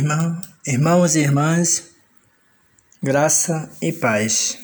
Irmão, 0.00 0.40
irmãos 0.66 1.14
e 1.14 1.18
irmãs, 1.18 1.90
graça 3.02 3.70
e 3.82 3.92
paz. 3.92 4.58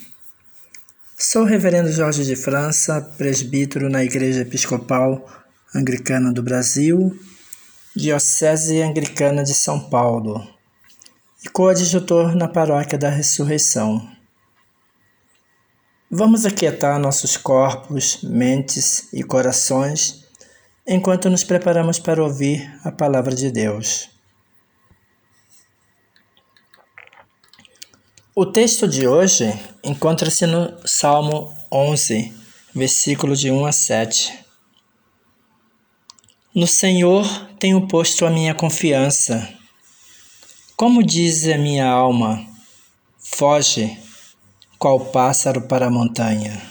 Sou 1.15 1.43
o 1.43 1.45
Reverendo 1.45 1.91
Jorge 1.91 2.25
de 2.25 2.35
França, 2.35 2.99
presbítero 3.19 3.87
na 3.87 4.03
Igreja 4.03 4.41
Episcopal 4.41 5.29
Anglicana 5.75 6.33
do 6.33 6.41
Brasil, 6.41 7.15
Diocese 7.95 8.81
Anglicana 8.81 9.43
de 9.43 9.53
São 9.53 9.79
Paulo 9.79 10.43
e 11.45 11.49
coadjutor 11.49 12.35
na 12.35 12.47
Paróquia 12.47 12.97
da 12.97 13.09
Ressurreição. 13.09 14.09
Vamos 16.09 16.47
aquietar 16.47 16.97
nossos 16.97 17.37
corpos, 17.37 18.23
mentes 18.23 19.13
e 19.13 19.21
corações 19.21 20.25
enquanto 20.87 21.29
nos 21.29 21.43
preparamos 21.43 21.99
para 21.99 22.23
ouvir 22.23 22.67
a 22.83 22.91
palavra 22.91 23.35
de 23.35 23.51
Deus. 23.51 24.16
O 28.39 28.45
texto 28.45 28.87
de 28.87 29.07
hoje 29.07 29.51
encontra-se 29.83 30.45
no 30.45 30.77
Salmo 30.85 31.51
11, 31.71 32.31
versículo 32.71 33.35
de 33.35 33.49
1 33.49 33.65
a 33.65 33.71
7. 33.71 34.45
No 36.53 36.67
Senhor 36.67 37.25
tenho 37.59 37.87
posto 37.87 38.27
a 38.27 38.29
minha 38.29 38.53
confiança. 38.53 39.51
Como 40.75 41.01
diz 41.01 41.47
a 41.47 41.57
minha 41.57 41.87
alma, 41.87 42.45
foge, 43.17 43.97
qual 44.77 44.99
pássaro 44.99 45.63
para 45.63 45.87
a 45.87 45.89
montanha. 45.89 46.61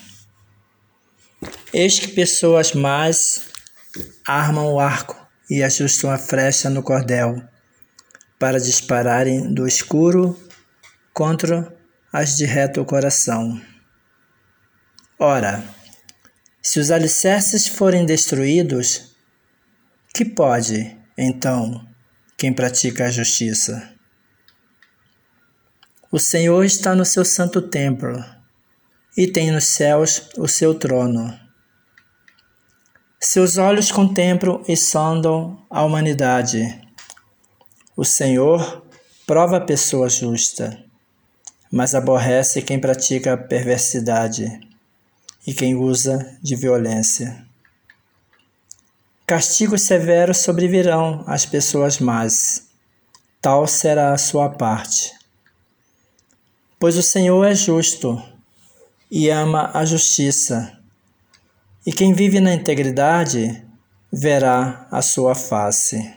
Eis 1.72 1.98
que 1.98 2.06
pessoas 2.06 2.74
más 2.74 3.42
armam 4.24 4.72
o 4.72 4.78
arco 4.78 5.16
e 5.50 5.64
ajustam 5.64 6.12
a 6.12 6.16
flecha 6.16 6.70
no 6.70 6.84
cordel, 6.84 7.42
para 8.38 8.60
dispararem 8.60 9.52
do 9.52 9.66
escuro 9.66 10.45
contra 11.16 11.74
as 12.12 12.36
de 12.36 12.44
reto 12.44 12.84
coração. 12.84 13.58
Ora, 15.18 15.64
se 16.60 16.78
os 16.78 16.90
alicerces 16.90 17.66
forem 17.66 18.04
destruídos, 18.04 19.16
que 20.12 20.26
pode, 20.26 20.94
então, 21.16 21.88
quem 22.36 22.52
pratica 22.52 23.06
a 23.06 23.10
justiça? 23.10 23.94
O 26.12 26.18
Senhor 26.18 26.62
está 26.66 26.94
no 26.94 27.06
seu 27.06 27.24
santo 27.24 27.62
templo 27.62 28.22
e 29.16 29.26
tem 29.26 29.50
nos 29.50 29.64
céus 29.64 30.28
o 30.36 30.46
seu 30.46 30.74
trono. 30.74 31.34
Seus 33.18 33.56
olhos 33.56 33.90
contemplam 33.90 34.62
e 34.68 34.76
sondam 34.76 35.64
a 35.70 35.82
humanidade. 35.82 36.78
O 37.96 38.04
Senhor 38.04 38.86
prova 39.26 39.56
a 39.56 39.64
pessoa 39.64 40.10
justa 40.10 40.84
mas 41.70 41.94
aborrece 41.94 42.62
quem 42.62 42.78
pratica 42.78 43.36
perversidade 43.36 44.60
e 45.46 45.52
quem 45.52 45.74
usa 45.74 46.36
de 46.42 46.54
violência. 46.54 47.44
Castigos 49.26 49.82
severos 49.82 50.38
sobrevirão 50.38 51.24
às 51.26 51.44
pessoas 51.44 51.98
más, 51.98 52.68
tal 53.40 53.66
será 53.66 54.12
a 54.12 54.18
sua 54.18 54.48
parte. 54.48 55.12
Pois 56.78 56.96
o 56.96 57.02
Senhor 57.02 57.44
é 57.44 57.54
justo 57.54 58.22
e 59.10 59.28
ama 59.28 59.70
a 59.74 59.84
justiça, 59.84 60.78
e 61.84 61.92
quem 61.92 62.12
vive 62.12 62.40
na 62.40 62.54
integridade 62.54 63.64
verá 64.12 64.86
a 64.90 65.02
sua 65.02 65.34
face. 65.34 66.14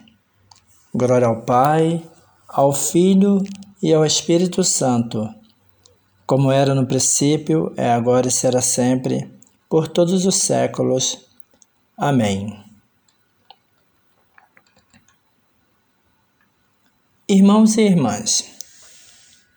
Glória 0.94 1.28
ao 1.28 1.42
Pai, 1.42 2.04
ao 2.48 2.72
Filho 2.72 3.42
e 3.80 3.92
ao 3.92 4.04
Espírito 4.04 4.62
Santo 4.64 5.39
como 6.30 6.52
era 6.52 6.76
no 6.76 6.86
princípio, 6.86 7.74
é 7.76 7.90
agora 7.90 8.28
e 8.28 8.30
será 8.30 8.62
sempre, 8.62 9.28
por 9.68 9.88
todos 9.88 10.24
os 10.24 10.36
séculos. 10.36 11.18
Amém. 11.96 12.64
Irmãos 17.28 17.76
e 17.76 17.80
irmãs, 17.80 18.44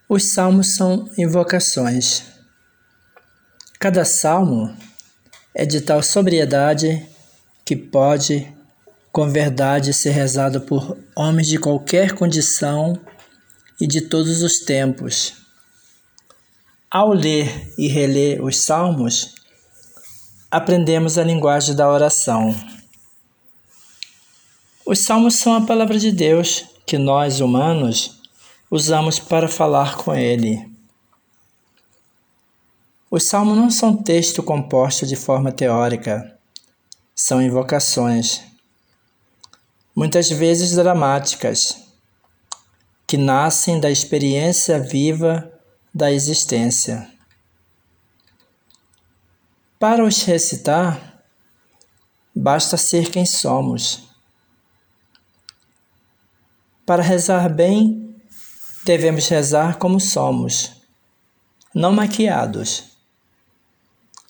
os 0.10 0.34
salmos 0.34 0.76
são 0.76 1.08
invocações. 1.16 2.24
Cada 3.80 4.04
salmo 4.04 4.76
é 5.54 5.68
de 5.68 5.80
tal 5.80 6.02
sobriedade 6.02 7.08
que 7.64 7.76
pode, 7.76 8.52
com 9.12 9.30
verdade, 9.30 9.94
ser 9.94 10.10
rezado 10.10 10.62
por 10.62 10.98
homens 11.16 11.48
de 11.50 11.60
qualquer 11.60 12.14
condição 12.14 13.00
e 13.80 13.86
de 13.86 14.02
todos 14.02 14.42
os 14.42 14.62
tempos 14.62 15.43
ao 16.94 17.12
ler 17.12 17.74
e 17.76 17.88
reler 17.88 18.40
os 18.44 18.60
Salmos, 18.60 19.34
aprendemos 20.52 21.18
a 21.18 21.24
linguagem 21.24 21.76
da 21.76 21.90
oração. 21.90 22.56
Os 24.86 25.00
Salmos 25.00 25.34
são 25.38 25.56
a 25.56 25.66
palavra 25.66 25.98
de 25.98 26.12
Deus 26.12 26.66
que 26.86 27.00
nós, 27.00 27.40
humanos, 27.40 28.22
usamos 28.70 29.18
para 29.18 29.48
falar 29.48 29.98
com 29.98 30.14
Ele. 30.14 30.72
Os 33.10 33.24
Salmos 33.24 33.58
não 33.58 33.72
são 33.72 33.98
texto 33.98 34.44
composto 34.44 35.08
de 35.08 35.16
forma 35.16 35.52
teórica, 35.52 36.38
são 37.16 37.42
invocações, 37.42 38.44
muitas 39.96 40.30
vezes 40.30 40.76
dramáticas, 40.76 41.76
que 43.08 43.18
nascem 43.18 43.80
da 43.80 43.90
experiência 43.90 44.80
viva 44.80 45.53
da 45.94 46.12
existência. 46.12 47.08
Para 49.78 50.04
os 50.04 50.24
recitar, 50.24 51.24
basta 52.36 52.78
ser 52.78 53.12
quem 53.12 53.26
somos. 53.26 54.10
Para 56.86 57.04
rezar 57.04 57.48
bem, 57.54 58.16
devemos 58.84 59.28
rezar 59.28 59.78
como 59.78 60.00
somos, 60.00 60.82
não 61.74 61.92
maquiados. 61.92 62.92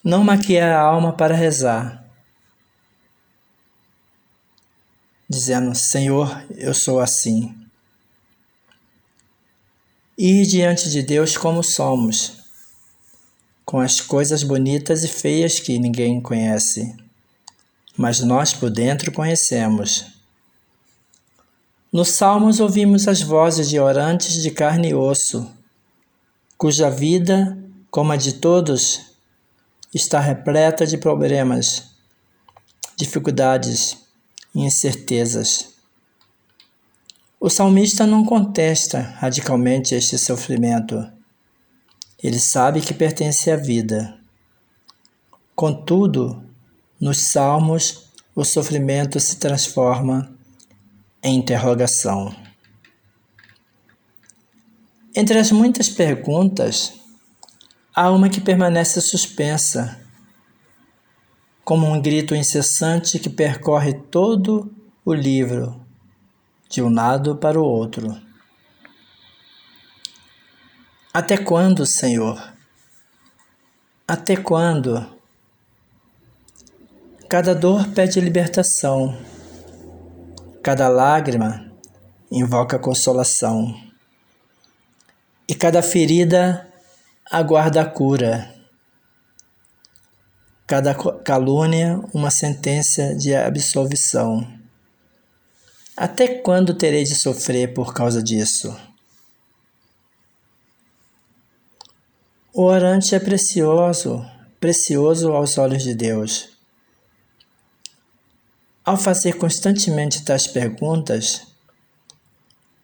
Não 0.03 0.21
maquiar 0.21 0.73
a 0.73 0.81
alma 0.81 1.13
para 1.13 1.33
rezar, 1.33 2.05
dizendo: 5.29 5.73
Senhor, 5.73 6.45
eu 6.57 6.73
sou 6.73 6.99
assim 6.99 7.62
ir 10.17 10.45
diante 10.45 10.89
de 10.89 11.01
Deus 11.01 11.35
como 11.37 11.63
somos, 11.63 12.33
com 13.65 13.79
as 13.79 13.99
coisas 13.99 14.43
bonitas 14.43 15.03
e 15.03 15.07
feias 15.07 15.59
que 15.59 15.79
ninguém 15.79 16.21
conhece, 16.21 16.95
mas 17.97 18.19
nós 18.19 18.53
por 18.53 18.69
dentro 18.69 19.11
conhecemos. 19.11 20.05
Nos 21.91 22.09
Salmos 22.09 22.59
ouvimos 22.59 23.07
as 23.07 23.21
vozes 23.21 23.69
de 23.69 23.79
orantes 23.79 24.41
de 24.41 24.51
carne 24.51 24.89
e 24.89 24.95
osso, 24.95 25.49
cuja 26.57 26.89
vida, 26.89 27.57
como 27.89 28.11
a 28.11 28.15
de 28.15 28.33
todos, 28.33 29.01
está 29.93 30.19
repleta 30.19 30.85
de 30.85 30.97
problemas, 30.97 31.91
dificuldades 32.95 33.97
e 34.53 34.61
incertezas. 34.61 35.72
O 37.45 37.49
salmista 37.49 38.07
não 38.07 38.23
contesta 38.23 39.01
radicalmente 39.19 39.93
este 39.93 40.17
sofrimento. 40.17 41.05
Ele 42.23 42.39
sabe 42.39 42.79
que 42.79 42.93
pertence 42.93 43.51
à 43.51 43.57
vida. 43.57 44.17
Contudo, 45.53 46.41
nos 46.97 47.17
salmos, 47.17 48.05
o 48.33 48.45
sofrimento 48.45 49.19
se 49.19 49.35
transforma 49.35 50.33
em 51.21 51.35
interrogação. 51.35 52.33
Entre 55.13 55.37
as 55.37 55.51
muitas 55.51 55.89
perguntas, 55.89 56.93
há 57.93 58.09
uma 58.09 58.29
que 58.29 58.39
permanece 58.39 59.01
suspensa, 59.01 59.99
como 61.65 61.87
um 61.87 62.01
grito 62.01 62.33
incessante 62.33 63.19
que 63.19 63.29
percorre 63.29 63.93
todo 63.93 64.73
o 65.03 65.13
livro 65.13 65.82
de 66.73 66.81
um 66.81 66.91
lado 66.91 67.35
para 67.35 67.61
o 67.61 67.63
outro. 67.63 68.19
Até 71.13 71.37
quando, 71.37 71.85
Senhor? 71.85 72.51
Até 74.07 74.35
quando? 74.35 75.05
Cada 77.29 77.53
dor 77.53 77.89
pede 77.89 78.19
libertação, 78.19 79.15
cada 80.63 80.87
lágrima 80.87 81.71
invoca 82.31 82.79
consolação, 82.79 83.79
e 85.47 85.53
cada 85.53 85.83
ferida 85.83 86.67
aguarda 87.29 87.81
a 87.81 87.85
cura, 87.85 88.51
cada 90.65 90.95
calúnia 90.95 92.01
uma 92.11 92.31
sentença 92.31 93.13
de 93.13 93.35
absolvição 93.35 94.62
Até 95.95 96.39
quando 96.39 96.73
terei 96.73 97.03
de 97.03 97.13
sofrer 97.13 97.73
por 97.73 97.93
causa 97.93 98.21
disso? 98.21 98.75
O 102.51 102.63
orante 102.63 103.13
é 103.13 103.19
precioso, 103.19 104.25
precioso 104.59 105.31
aos 105.33 105.57
olhos 105.57 105.83
de 105.83 105.93
Deus. 105.93 106.49
Ao 108.83 108.97
fazer 108.97 109.33
constantemente 109.33 110.25
tais 110.25 110.47
perguntas, 110.47 111.47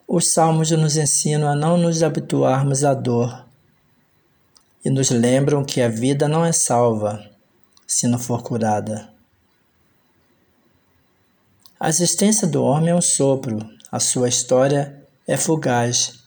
os 0.07 0.31
salmos 0.31 0.69
nos 0.71 0.95
ensinam 0.95 1.49
a 1.49 1.55
não 1.55 1.77
nos 1.77 2.03
habituarmos 2.03 2.83
à 2.83 2.93
dor 2.93 3.45
e 4.85 4.89
nos 4.89 5.09
lembram 5.09 5.65
que 5.65 5.81
a 5.81 5.89
vida 5.89 6.27
não 6.27 6.45
é 6.45 6.51
salva 6.51 7.27
se 7.87 8.07
não 8.07 8.19
for 8.19 8.43
curada. 8.43 9.18
A 11.79 11.89
existência 11.89 12.47
do 12.47 12.63
homem 12.63 12.89
é 12.89 12.95
um 12.95 13.01
sopro, 13.01 13.57
a 13.91 13.99
sua 13.99 14.27
história 14.27 15.03
é 15.27 15.37
fugaz, 15.37 16.19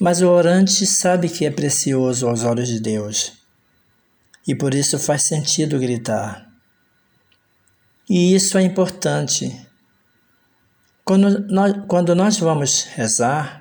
mas 0.00 0.22
o 0.22 0.28
orante 0.28 0.86
sabe 0.86 1.28
que 1.28 1.44
é 1.44 1.50
precioso 1.50 2.26
aos 2.26 2.44
olhos 2.44 2.68
de 2.68 2.80
Deus 2.80 3.32
e 4.46 4.54
por 4.54 4.74
isso 4.74 4.98
faz 4.98 5.24
sentido 5.24 5.78
gritar. 5.78 6.48
E 8.08 8.34
isso 8.34 8.56
é 8.56 8.62
importante. 8.62 9.68
Quando 11.04 11.46
nós, 11.48 11.74
quando 11.86 12.14
nós 12.14 12.38
vamos 12.38 12.84
rezar, 12.84 13.60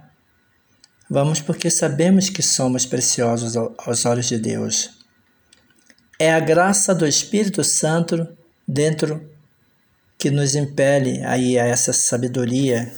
Vamos 1.11 1.41
porque 1.41 1.71
sabemos 1.71 2.29
que 2.29 2.43
somos 2.43 2.85
preciosos 2.85 3.57
aos 3.57 4.05
olhos 4.05 4.27
de 4.27 4.37
Deus. 4.37 4.91
É 6.19 6.31
a 6.31 6.39
graça 6.39 6.93
do 6.93 7.07
Espírito 7.07 7.63
Santo 7.63 8.27
dentro 8.67 9.27
que 10.19 10.29
nos 10.29 10.53
impele 10.53 11.23
aí 11.23 11.57
a 11.57 11.65
essa 11.65 11.93
sabedoria 11.93 12.93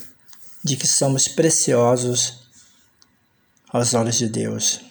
de 0.63 0.75
que 0.75 0.87
somos 0.87 1.27
preciosos 1.27 2.49
aos 3.69 3.93
olhos 3.93 4.17
de 4.17 4.27
Deus. 4.27 4.81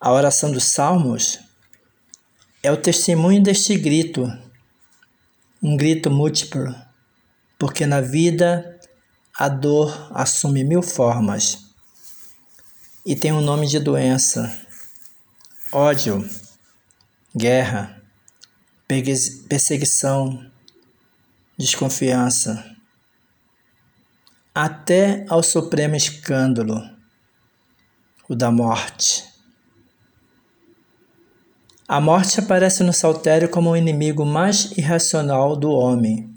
A 0.00 0.12
oração 0.12 0.52
dos 0.52 0.62
Salmos 0.62 1.40
é 2.62 2.70
o 2.70 2.76
testemunho 2.76 3.42
deste 3.42 3.76
grito, 3.76 4.26
um 5.60 5.76
grito 5.76 6.08
múltiplo, 6.08 6.72
porque 7.58 7.84
na 7.84 8.00
vida 8.00 8.78
a 9.36 9.48
dor 9.48 10.08
assume 10.14 10.62
mil 10.62 10.82
formas 10.82 11.68
e 13.04 13.16
tem 13.16 13.32
um 13.32 13.40
nome 13.40 13.66
de 13.66 13.80
doença: 13.80 14.56
ódio, 15.72 16.28
guerra, 17.34 17.97
perseguição, 18.88 20.50
desconfiança, 21.58 22.64
até 24.54 25.26
ao 25.28 25.42
supremo 25.42 25.94
escândalo, 25.94 26.82
o 28.28 28.34
da 28.34 28.50
morte. 28.50 29.24
A 31.86 32.00
morte 32.00 32.40
aparece 32.40 32.82
no 32.82 32.92
saltério 32.92 33.48
como 33.48 33.70
o 33.70 33.76
inimigo 33.76 34.24
mais 34.24 34.76
irracional 34.76 35.54
do 35.54 35.70
homem 35.70 36.34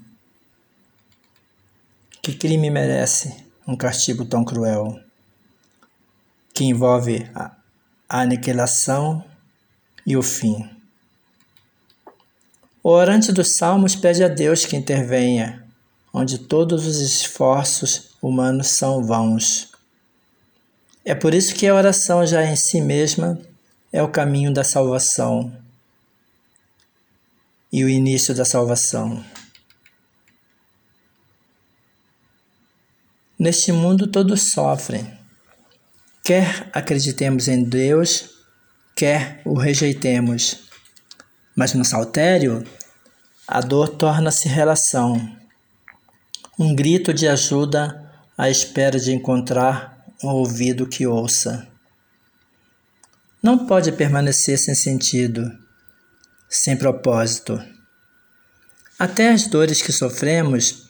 que 2.22 2.34
crime 2.34 2.70
merece 2.70 3.34
um 3.66 3.76
castigo 3.76 4.24
tão 4.24 4.44
cruel, 4.44 5.00
que 6.54 6.64
envolve 6.64 7.28
a 7.34 7.56
aniquilação 8.08 9.24
e 10.06 10.16
o 10.16 10.22
fim? 10.22 10.81
O 12.82 12.90
orante 12.90 13.30
dos 13.32 13.52
Salmos 13.52 13.94
pede 13.94 14.24
a 14.24 14.28
Deus 14.28 14.66
que 14.66 14.74
intervenha, 14.74 15.64
onde 16.12 16.36
todos 16.36 16.84
os 16.84 17.00
esforços 17.00 18.10
humanos 18.20 18.68
são 18.68 19.04
vãos. 19.04 19.70
É 21.04 21.14
por 21.14 21.32
isso 21.32 21.54
que 21.54 21.66
a 21.66 21.74
oração 21.74 22.26
já 22.26 22.44
em 22.44 22.56
si 22.56 22.80
mesma 22.80 23.38
é 23.92 24.02
o 24.02 24.08
caminho 24.08 24.52
da 24.52 24.64
salvação 24.64 25.56
e 27.72 27.84
o 27.84 27.88
início 27.88 28.34
da 28.34 28.44
salvação. 28.44 29.24
Neste 33.38 33.72
mundo 33.72 34.06
todos 34.06 34.52
sofrem. 34.52 35.18
Quer 36.24 36.70
acreditemos 36.72 37.48
em 37.48 37.62
Deus, 37.62 38.30
quer 38.94 39.40
o 39.44 39.54
rejeitemos. 39.54 40.68
Mas 41.56 41.74
no 41.74 41.84
saltério, 41.84 42.64
a 43.54 43.60
dor 43.60 43.90
torna-se 43.90 44.48
relação, 44.48 45.30
um 46.58 46.74
grito 46.74 47.12
de 47.12 47.28
ajuda 47.28 48.10
à 48.36 48.48
espera 48.48 48.98
de 48.98 49.12
encontrar 49.12 50.06
um 50.24 50.28
ouvido 50.28 50.88
que 50.88 51.06
ouça. 51.06 51.68
Não 53.42 53.66
pode 53.66 53.92
permanecer 53.92 54.58
sem 54.58 54.74
sentido, 54.74 55.52
sem 56.48 56.78
propósito. 56.78 57.62
Até 58.98 59.28
as 59.28 59.46
dores 59.46 59.82
que 59.82 59.92
sofremos 59.92 60.88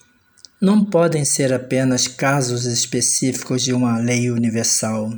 não 0.61 0.85
podem 0.85 1.25
ser 1.25 1.52
apenas 1.52 2.07
casos 2.07 2.64
específicos 2.64 3.62
de 3.62 3.73
uma 3.73 3.99
lei 3.99 4.31
universal. 4.31 5.12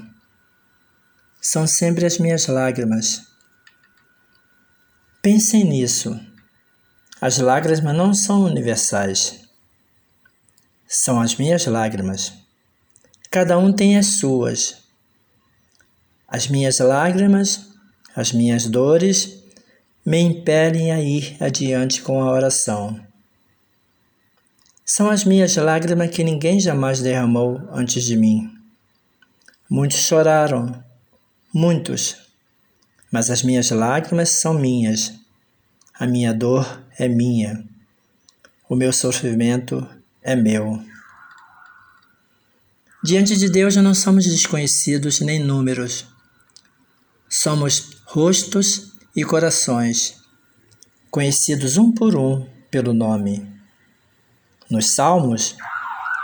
São 1.42 1.66
sempre 1.66 2.06
as 2.06 2.16
minhas 2.16 2.46
lágrimas. 2.46 3.20
Pensem 5.20 5.62
nisso. 5.62 6.18
As 7.20 7.38
lágrimas 7.38 7.82
não 7.94 8.12
são 8.12 8.42
universais. 8.42 9.40
São 10.86 11.20
as 11.20 11.36
minhas 11.36 11.64
lágrimas. 11.66 12.32
Cada 13.30 13.58
um 13.58 13.72
tem 13.72 13.96
as 13.96 14.18
suas. 14.18 14.84
As 16.28 16.48
minhas 16.48 16.78
lágrimas, 16.78 17.68
as 18.14 18.32
minhas 18.32 18.66
dores, 18.66 19.42
me 20.04 20.20
impelem 20.20 20.92
a 20.92 21.00
ir 21.00 21.36
adiante 21.40 22.02
com 22.02 22.22
a 22.22 22.30
oração. 22.30 23.00
São 24.84 25.08
as 25.08 25.24
minhas 25.24 25.56
lágrimas 25.56 26.10
que 26.10 26.22
ninguém 26.22 26.60
jamais 26.60 27.00
derramou 27.00 27.58
antes 27.72 28.04
de 28.04 28.16
mim. 28.16 28.50
Muitos 29.70 29.98
choraram, 29.98 30.84
muitos, 31.52 32.16
mas 33.10 33.30
as 33.30 33.42
minhas 33.42 33.70
lágrimas 33.70 34.28
são 34.28 34.52
minhas. 34.52 35.23
A 35.96 36.08
minha 36.08 36.34
dor 36.34 36.82
é 36.98 37.06
minha. 37.06 37.64
O 38.68 38.74
meu 38.74 38.92
sofrimento 38.92 39.86
é 40.20 40.34
meu. 40.34 40.82
Diante 43.04 43.36
de 43.36 43.48
Deus 43.48 43.76
não 43.76 43.94
somos 43.94 44.24
desconhecidos 44.24 45.20
nem 45.20 45.38
números. 45.38 46.04
Somos 47.28 47.90
rostos 48.06 48.92
e 49.14 49.22
corações, 49.22 50.16
conhecidos 51.12 51.76
um 51.76 51.92
por 51.92 52.16
um 52.16 52.44
pelo 52.72 52.92
nome. 52.92 53.48
Nos 54.68 54.90
Salmos, 54.90 55.54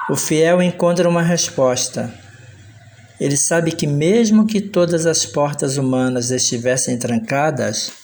o 0.09 0.17
fiel 0.17 0.61
encontra 0.61 1.09
uma 1.09 1.23
resposta. 1.23 2.13
Ele 3.21 3.37
sabe 3.37 3.71
que, 3.71 3.87
mesmo 3.87 4.49
que 4.49 4.61
todas 4.61 5.07
as 5.07 5.25
portas 5.25 5.77
humanas 5.77 6.33
estivessem 6.33 6.99
trancadas, 6.99 8.01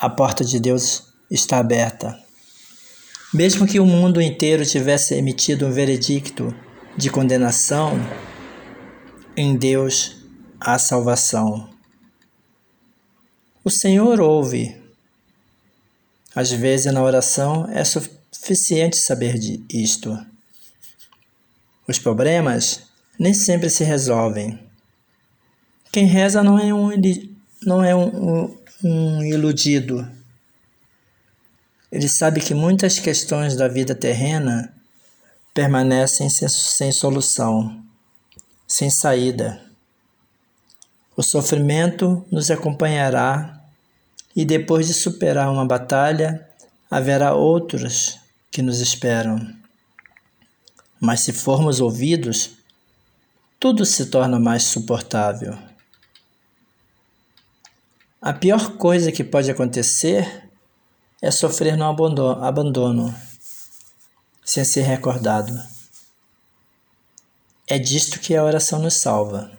a 0.00 0.08
porta 0.08 0.42
de 0.42 0.58
Deus 0.58 1.12
está 1.30 1.58
aberta. 1.58 2.18
Mesmo 3.34 3.66
que 3.66 3.78
o 3.78 3.84
mundo 3.84 4.18
inteiro 4.18 4.64
tivesse 4.64 5.14
emitido 5.14 5.66
um 5.66 5.70
veredicto 5.70 6.54
de 6.96 7.10
condenação, 7.10 8.00
em 9.36 9.54
Deus 9.54 10.16
há 10.58 10.78
salvação. 10.78 11.68
O 13.62 13.68
Senhor 13.68 14.22
ouve. 14.22 14.74
Às 16.34 16.50
vezes, 16.50 16.90
na 16.90 17.02
oração, 17.02 17.68
é 17.70 17.84
suficiente 17.84 18.96
saber 18.96 19.38
isto. 19.68 20.18
Os 21.86 21.98
problemas 21.98 22.84
nem 23.18 23.34
sempre 23.34 23.68
se 23.68 23.84
resolvem. 23.84 24.58
Quem 25.92 26.06
reza 26.06 26.42
não 26.42 26.58
é 26.58 26.72
um, 26.72 26.90
não 27.66 27.84
é 27.84 27.94
um, 27.94 28.56
um, 28.82 29.22
iludido. 29.22 30.08
Ele 31.90 32.08
sabe 32.08 32.40
que 32.40 32.54
muitas 32.54 32.98
questões 32.98 33.56
da 33.56 33.68
vida 33.68 33.94
terrena 33.94 34.72
permanecem 35.52 36.30
sem, 36.30 36.48
sem 36.48 36.92
solução, 36.92 37.82
sem 38.66 38.88
saída. 38.90 39.60
O 41.16 41.22
sofrimento 41.22 42.24
nos 42.30 42.50
acompanhará 42.50 43.60
e 44.34 44.44
depois 44.44 44.86
de 44.86 44.94
superar 44.94 45.50
uma 45.50 45.66
batalha, 45.66 46.48
haverá 46.90 47.34
outras 47.34 48.18
que 48.50 48.62
nos 48.62 48.80
esperam. 48.80 49.54
Mas 51.00 51.20
se 51.20 51.32
formos 51.32 51.80
ouvidos, 51.80 52.52
tudo 53.58 53.84
se 53.84 54.06
torna 54.06 54.38
mais 54.38 54.62
suportável. 54.64 55.69
A 58.22 58.34
pior 58.34 58.76
coisa 58.76 59.10
que 59.10 59.24
pode 59.24 59.50
acontecer 59.50 60.50
é 61.22 61.30
sofrer 61.30 61.74
no 61.74 61.86
abandono. 61.86 63.14
sem 64.44 64.62
ser 64.62 64.82
recordado. 64.82 65.58
É 67.66 67.78
disto 67.78 68.20
que 68.20 68.36
a 68.36 68.44
oração 68.44 68.78
nos 68.78 68.94
salva. 68.94 69.50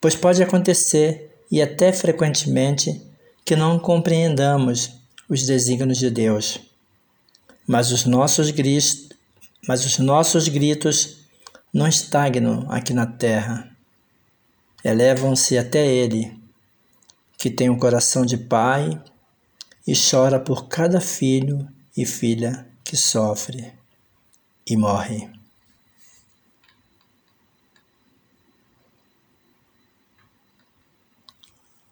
Pois 0.00 0.14
pode 0.14 0.42
acontecer, 0.42 1.34
e 1.50 1.62
até 1.62 1.94
frequentemente, 1.94 3.00
que 3.42 3.56
não 3.56 3.78
compreendamos 3.78 4.90
os 5.26 5.46
desígnios 5.46 5.96
de 5.96 6.10
Deus, 6.10 6.60
mas 7.66 7.90
os 7.90 8.04
nossos 8.04 8.50
gritos, 8.50 9.08
mas 9.66 9.86
os 9.86 9.98
nossos 9.98 10.48
gritos 10.48 11.20
não 11.72 11.88
estagnam 11.88 12.66
aqui 12.68 12.92
na 12.92 13.06
terra. 13.06 13.74
Elevam-se 14.84 15.56
até 15.56 15.86
Ele, 15.86 16.43
que 17.36 17.50
tem 17.50 17.68
um 17.68 17.78
coração 17.78 18.24
de 18.24 18.36
pai 18.36 19.02
e 19.86 19.92
chora 19.94 20.40
por 20.40 20.68
cada 20.68 21.00
filho 21.00 21.68
e 21.96 22.06
filha 22.06 22.66
que 22.82 22.96
sofre 22.96 23.72
e 24.66 24.76
morre. 24.76 25.30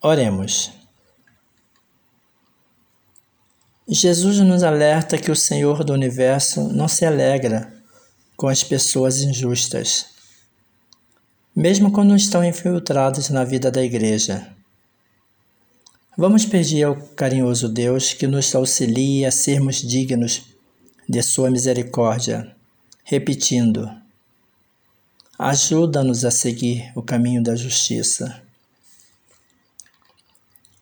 Oremos. 0.01 0.73
Jesus 3.89 4.39
nos 4.39 4.63
alerta 4.63 5.19
que 5.19 5.31
o 5.31 5.37
Senhor 5.37 5.85
do 5.85 5.93
universo 5.93 6.69
não 6.73 6.89
se 6.89 7.05
alegra 7.05 7.73
com 8.37 8.49
as 8.49 8.65
pessoas 8.65 9.21
injustas, 9.21 10.07
mesmo 11.55 11.93
quando 11.93 12.17
estão 12.17 12.45
infiltradas 12.45 13.29
na 13.29 13.45
vida 13.45 13.71
da 13.71 13.83
igreja. 13.83 14.52
Vamos 16.15 16.45
pedir 16.45 16.85
ao 16.85 16.95
carinhoso 16.95 17.71
Deus 17.71 18.13
que 18.13 18.27
nos 18.27 18.55
auxilie 18.55 19.25
a 19.25 19.31
sermos 19.31 19.77
dignos 19.77 20.43
de 21.09 21.23
Sua 21.23 21.51
misericórdia, 21.51 22.55
repetindo: 23.03 23.91
Ajuda-nos 25.39 26.27
a 26.27 26.31
seguir 26.31 26.93
o 26.95 27.01
caminho 27.01 27.43
da 27.43 27.57
justiça. 27.57 28.43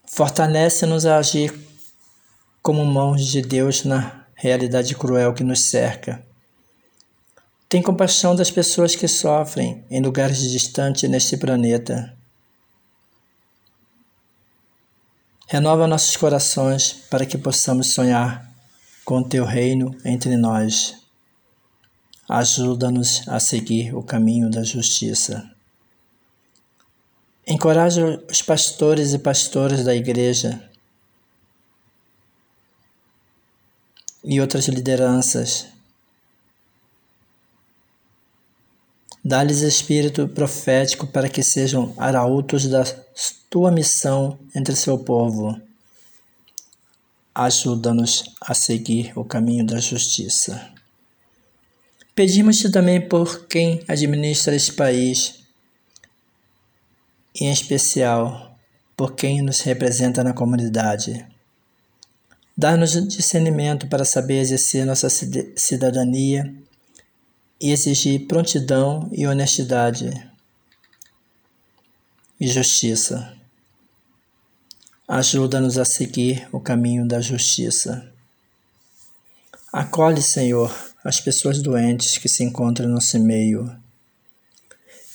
Fortalece-nos 0.05 1.07
a 1.07 1.19
agir 1.19 1.55
como 2.61 2.85
mãos 2.85 3.25
de 3.25 3.41
Deus 3.41 3.85
na 3.85 4.27
realidade 4.35 4.97
cruel 4.97 5.33
que 5.33 5.45
nos 5.45 5.61
cerca. 5.71 6.27
Tem 7.69 7.81
compaixão 7.81 8.35
das 8.35 8.51
pessoas 8.51 8.97
que 8.97 9.07
sofrem 9.07 9.85
em 9.89 10.03
lugares 10.03 10.41
distantes 10.51 11.09
neste 11.09 11.37
planeta. 11.37 12.19
Renova 15.53 15.89
nossos 15.89 16.17
corações 16.17 16.93
para 17.11 17.27
que 17.27 17.37
possamos 17.37 17.89
sonhar 17.89 18.49
com 19.05 19.21
teu 19.21 19.45
reino 19.45 19.93
entre 20.05 20.37
nós. 20.37 20.97
Ajuda-nos 22.29 23.27
a 23.27 23.41
seguir 23.41 23.93
o 23.93 24.01
caminho 24.01 24.49
da 24.49 24.63
justiça. 24.63 25.51
Encoraja 27.45 28.23
os 28.31 28.41
pastores 28.41 29.13
e 29.13 29.19
pastoras 29.19 29.83
da 29.83 29.93
igreja 29.93 30.71
e 34.23 34.41
outras 34.41 34.69
lideranças. 34.69 35.67
Dá-lhes 39.25 39.61
espírito 39.61 40.27
profético 40.29 41.07
para 41.07 41.29
que 41.29 41.43
sejam 41.43 41.95
arautos 41.99 42.67
da 42.67 42.85
tua 43.51 43.71
missão 43.71 44.39
entre 44.55 44.75
seu 44.75 44.99
povo. 44.99 45.61
Ajuda-nos 47.35 48.25
a 48.41 48.55
seguir 48.55 49.13
o 49.17 49.25
caminho 49.25 49.65
da 49.67 49.79
justiça. 49.79 50.73
Pedimos-te 52.15 52.71
também 52.71 53.01
por 53.01 53.47
quem 53.47 53.85
administra 53.87 54.55
este 54.55 54.73
país 54.73 55.41
em 57.35 57.51
especial 57.51 58.59
por 58.97 59.15
quem 59.15 59.41
nos 59.41 59.61
representa 59.61 60.23
na 60.23 60.33
comunidade. 60.33 61.27
Dá-nos 62.57 62.93
discernimento 63.09 63.87
para 63.87 64.05
saber 64.05 64.41
exercer 64.41 64.85
nossa 64.85 65.09
cidadania 65.09 66.55
e 67.61 67.71
exigir 67.71 68.27
prontidão 68.27 69.09
e 69.13 69.27
honestidade 69.27 70.11
e 72.41 72.49
justiça. 72.49 73.37
Ajuda-nos 75.07 75.77
a 75.77 75.85
seguir 75.85 76.49
o 76.53 76.61
caminho 76.61 77.07
da 77.07 77.21
justiça. 77.21 78.11
Acolhe, 79.73 80.23
Senhor, 80.23 80.75
as 81.05 81.21
pessoas 81.21 81.61
doentes 81.61 82.17
que 82.17 82.29
se 82.29 82.43
encontram 82.43 82.89
no 82.89 82.95
nosso 82.95 83.19
meio 83.19 83.71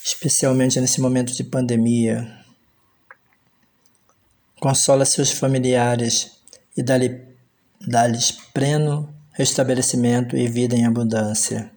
especialmente 0.05 0.79
nesse 0.79 1.01
momento 1.01 1.33
de 1.33 1.43
pandemia. 1.43 2.31
Consola 4.59 5.03
seus 5.03 5.31
familiares 5.31 6.31
e 6.77 6.83
dá-lhes 6.83 8.31
pleno 8.53 9.11
restabelecimento 9.31 10.37
e 10.37 10.47
vida 10.47 10.75
em 10.75 10.85
abundância. 10.85 11.74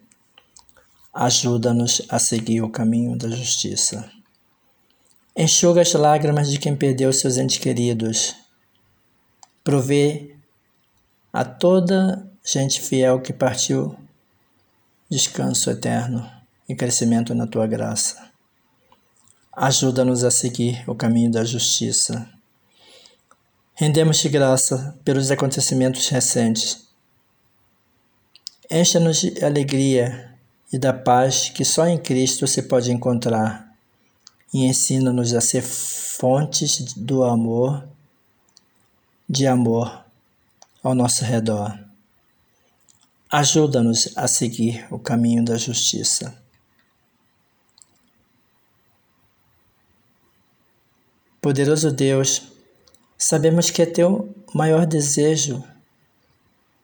Ajuda-nos 1.21 2.01
a 2.07 2.17
seguir 2.17 2.61
o 2.61 2.69
caminho 2.69 3.13
da 3.17 3.29
justiça. 3.29 4.09
Enxuga 5.35 5.81
as 5.81 5.91
lágrimas 5.91 6.49
de 6.49 6.57
quem 6.57 6.73
perdeu 6.73 7.11
seus 7.11 7.35
entes 7.35 7.57
queridos. 7.57 8.37
Provê 9.61 10.33
a 11.33 11.43
toda 11.43 12.25
gente 12.41 12.79
fiel 12.79 13.19
que 13.19 13.33
partiu 13.33 13.97
descanso 15.09 15.69
eterno 15.69 16.25
e 16.69 16.73
crescimento 16.73 17.35
na 17.35 17.45
tua 17.45 17.67
graça. 17.67 18.31
Ajuda-nos 19.51 20.23
a 20.23 20.31
seguir 20.31 20.89
o 20.89 20.95
caminho 20.95 21.29
da 21.29 21.43
justiça. 21.43 22.29
Rendemos-te 23.73 24.29
graça 24.29 24.97
pelos 25.03 25.29
acontecimentos 25.29 26.07
recentes. 26.07 26.87
Encha-nos 28.71 29.17
de 29.17 29.43
alegria 29.43 30.28
e 30.71 30.77
da 30.77 30.93
paz 30.93 31.49
que 31.49 31.65
só 31.65 31.87
em 31.87 31.97
Cristo 31.97 32.45
se 32.47 32.63
pode 32.63 32.91
encontrar, 32.91 33.75
e 34.53 34.65
ensina-nos 34.65 35.33
a 35.33 35.41
ser 35.41 35.61
fontes 35.63 36.93
do 36.93 37.23
amor, 37.23 37.87
de 39.27 39.45
amor 39.45 40.05
ao 40.83 40.95
nosso 40.95 41.23
redor. 41.23 41.77
Ajuda-nos 43.29 44.11
a 44.15 44.27
seguir 44.27 44.87
o 44.89 44.97
caminho 44.97 45.45
da 45.45 45.55
justiça. 45.55 46.35
Poderoso 51.41 51.91
Deus, 51.91 52.41
sabemos 53.17 53.69
que 53.69 53.81
é 53.81 53.85
teu 53.85 54.35
maior 54.53 54.85
desejo 54.85 55.63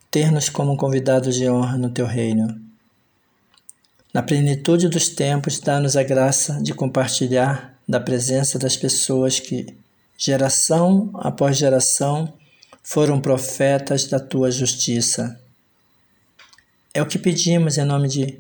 ter-nos 0.10 0.48
como 0.48 0.78
convidados 0.78 1.36
de 1.36 1.50
honra 1.50 1.78
no 1.78 1.90
teu 1.90 2.06
reino. 2.06 2.62
Na 4.16 4.24
plenitude 4.24 4.88
dos 4.88 5.10
tempos, 5.10 5.60
dá-nos 5.60 5.98
a 5.98 6.02
graça 6.02 6.58
de 6.64 6.74
compartilhar 6.74 7.78
da 7.86 8.00
presença 8.00 8.58
das 8.58 8.78
pessoas 8.78 9.42
que, 9.42 9.76
geração 10.18 11.12
após 11.16 11.58
geração, 11.58 12.34
foram 12.82 13.20
profetas 13.20 14.06
da 14.08 14.18
tua 14.18 14.50
justiça. 14.50 15.38
É 16.94 17.02
o 17.02 17.06
que 17.06 17.20
pedimos 17.20 17.78
em 17.78 17.84
nome 17.84 18.08
de 18.08 18.40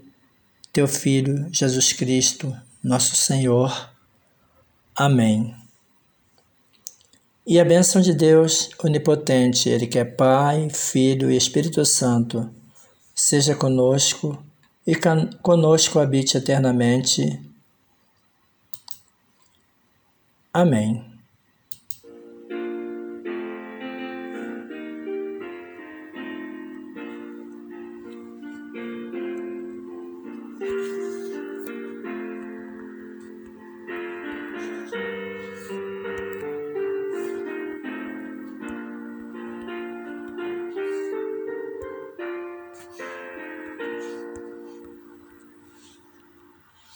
teu 0.71 0.87
Filho 0.87 1.49
Jesus 1.51 1.91
Cristo, 1.91 2.55
nosso 2.81 3.17
Senhor. 3.17 3.91
Amém. 4.95 5.53
E 7.45 7.59
a 7.59 7.65
bênção 7.65 8.01
de 8.01 8.13
Deus 8.13 8.69
onipotente, 8.81 9.67
Ele 9.67 9.87
que 9.87 9.99
é 9.99 10.05
Pai, 10.05 10.69
Filho 10.69 11.29
e 11.29 11.35
Espírito 11.35 11.85
Santo, 11.85 12.49
seja 13.13 13.53
conosco 13.53 14.41
e 14.85 14.95
conosco 15.41 15.99
habite 15.99 16.37
eternamente. 16.37 17.41
Amém. 20.53 21.14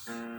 Mm-hmm. 0.09 0.38